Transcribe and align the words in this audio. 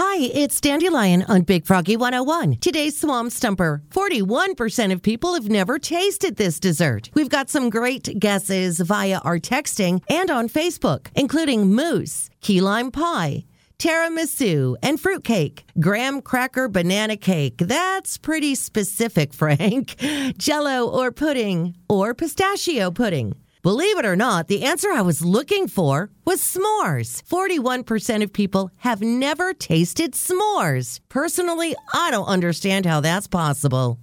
Hi, 0.00 0.18
it's 0.32 0.60
Dandy 0.60 0.88
Lion 0.90 1.24
on 1.24 1.42
Big 1.42 1.66
Froggy 1.66 1.96
101. 1.96 2.58
Today's 2.58 2.96
Swamp 2.96 3.32
Stumper. 3.32 3.82
41% 3.90 4.92
of 4.92 5.02
people 5.02 5.34
have 5.34 5.48
never 5.48 5.80
tasted 5.80 6.36
this 6.36 6.60
dessert. 6.60 7.10
We've 7.14 7.28
got 7.28 7.50
some 7.50 7.68
great 7.68 8.16
guesses 8.20 8.78
via 8.78 9.18
our 9.24 9.40
texting 9.40 10.00
and 10.08 10.30
on 10.30 10.48
Facebook, 10.48 11.08
including 11.16 11.74
mousse, 11.74 12.30
key 12.40 12.60
lime 12.60 12.92
pie, 12.92 13.44
tiramisu, 13.80 14.76
and 14.84 15.00
fruitcake. 15.00 15.64
Graham 15.80 16.22
cracker 16.22 16.68
banana 16.68 17.16
cake. 17.16 17.58
That's 17.58 18.18
pretty 18.18 18.54
specific, 18.54 19.32
Frank. 19.40 19.96
Jello 20.38 20.86
or 20.88 21.10
pudding, 21.10 21.74
or 21.88 22.14
pistachio 22.14 22.92
pudding. 22.92 23.34
Believe 23.62 23.98
it 23.98 24.04
or 24.04 24.14
not, 24.14 24.46
the 24.46 24.62
answer 24.62 24.90
I 24.90 25.02
was 25.02 25.24
looking 25.24 25.66
for 25.66 26.10
was 26.24 26.40
s'mores. 26.40 27.22
41% 27.24 28.22
of 28.22 28.32
people 28.32 28.70
have 28.78 29.00
never 29.00 29.52
tasted 29.52 30.12
s'mores. 30.12 31.00
Personally, 31.08 31.74
I 31.92 32.10
don't 32.12 32.26
understand 32.26 32.86
how 32.86 33.00
that's 33.00 33.26
possible. 33.26 33.96